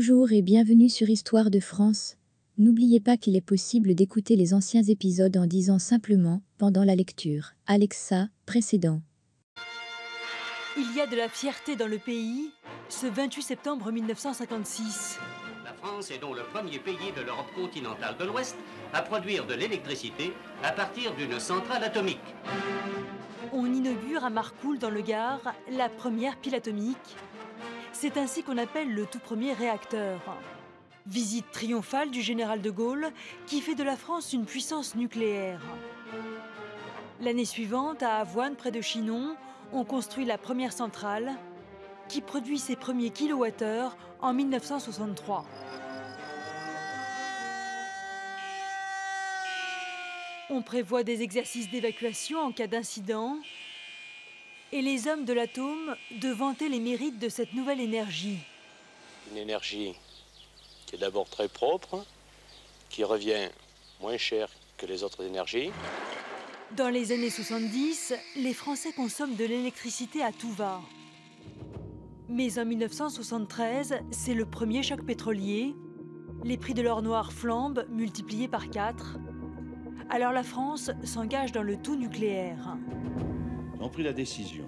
[0.00, 2.18] Bonjour et bienvenue sur Histoire de France.
[2.56, 7.54] N'oubliez pas qu'il est possible d'écouter les anciens épisodes en disant simplement, pendant la lecture,
[7.66, 9.00] Alexa, précédent.
[10.76, 12.52] Il y a de la fierté dans le pays
[12.88, 15.18] ce 28 septembre 1956.
[15.64, 18.54] La France est donc le premier pays de l'Europe continentale de l'Ouest
[18.94, 22.36] à produire de l'électricité à partir d'une centrale atomique.
[23.52, 27.16] On inaugure à Marcoule, dans le Gard, la première pile atomique.
[27.92, 30.20] C'est ainsi qu'on appelle le tout premier réacteur.
[31.06, 33.08] Visite triomphale du général de Gaulle
[33.46, 35.60] qui fait de la France une puissance nucléaire.
[37.20, 39.34] L'année suivante, à Avoine, près de Chinon,
[39.72, 41.32] on construit la première centrale
[42.08, 45.44] qui produit ses premiers kilowattheures en 1963.
[50.50, 53.36] On prévoit des exercices d'évacuation en cas d'incident
[54.72, 58.38] et les hommes de l'atome de vanter les mérites de cette nouvelle énergie.
[59.30, 59.94] Une énergie
[60.86, 62.04] qui est d'abord très propre,
[62.88, 63.48] qui revient
[64.00, 65.70] moins cher que les autres énergies.
[66.76, 70.80] Dans les années 70, les Français consomment de l'électricité à tout va.
[72.28, 75.74] Mais en 1973, c'est le premier choc pétrolier.
[76.44, 79.16] Les prix de l'or noir flambent, multipliés par 4.
[80.10, 82.76] Alors la France s'engage dans le tout nucléaire.
[83.80, 84.66] Ont pris la décision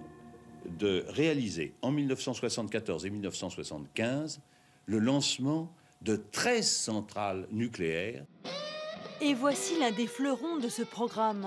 [0.78, 4.40] de réaliser en 1974 et 1975
[4.86, 8.24] le lancement de 13 centrales nucléaires.
[9.20, 11.46] Et voici l'un des fleurons de ce programme.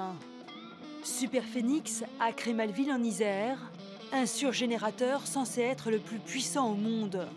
[1.03, 3.71] Superphénix à Crémalville en Isère,
[4.11, 7.27] un surgénérateur censé être le plus puissant au monde.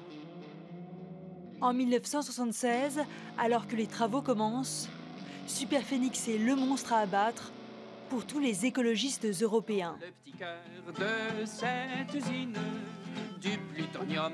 [1.60, 3.00] En 1976,
[3.38, 4.88] alors que les travaux commencent,
[5.46, 7.50] Superphénix est le monstre à abattre
[8.08, 9.96] pour tous les écologistes européens.
[10.00, 10.58] Le petit cœur
[10.98, 12.56] de cette usine
[13.40, 14.32] du plutonium,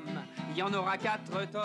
[0.51, 1.63] il y en aura 4 tonnes.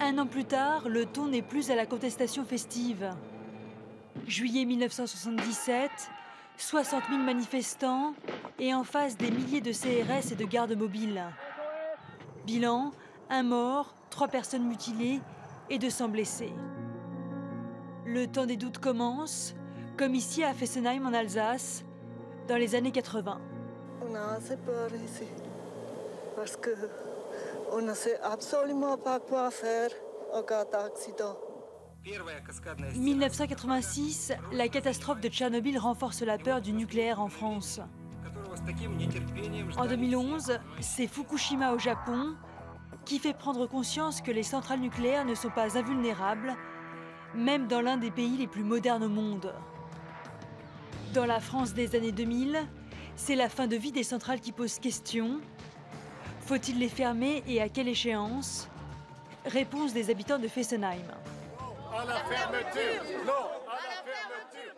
[0.00, 3.10] Un an plus tard, le ton n'est plus à la contestation festive.
[4.26, 5.90] Juillet 1977,
[6.56, 8.14] 60 000 manifestants
[8.58, 11.22] et en face des milliers de CRS et de gardes mobiles.
[12.46, 12.92] Bilan,
[13.28, 15.20] un mort, trois personnes mutilées
[15.68, 16.52] et 200 blessés.
[18.06, 19.54] Le temps des doutes commence,
[19.96, 21.84] comme ici à Fessenheim en Alsace,
[22.48, 23.40] dans les années 80.
[24.08, 25.28] On a assez peur ici,
[26.36, 26.70] parce que
[27.72, 29.90] on ne sait absolument pas quoi faire
[30.32, 31.36] en cas d'accident.
[32.96, 37.80] 1986, la catastrophe de Tchernobyl renforce la peur du nucléaire en France.
[39.76, 42.34] En 2011, c'est Fukushima au Japon
[43.04, 46.56] qui fait prendre conscience que les centrales nucléaires ne sont pas invulnérables,
[47.34, 49.54] même dans l'un des pays les plus modernes au monde.
[51.14, 52.56] Dans la France des années 2000,
[53.16, 55.40] c'est la fin de vie des centrales qui pose question.
[56.42, 58.68] Faut-il les fermer et à quelle échéance?
[59.44, 61.02] Réponse des habitants de Fessenheim.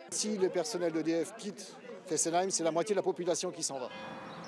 [0.09, 1.75] Si le personnel d'EDF quitte
[2.07, 3.89] Fessenheim, c'est la moitié de la population qui s'en va.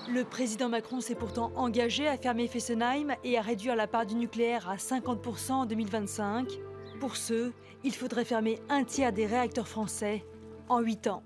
[0.09, 4.16] Le président Macron s'est pourtant engagé à fermer Fessenheim et à réduire la part du
[4.16, 6.47] nucléaire à 50% en 2025.
[7.00, 7.52] Pour ce,
[7.84, 10.25] il faudrait fermer un tiers des réacteurs français
[10.67, 11.22] en 8 ans.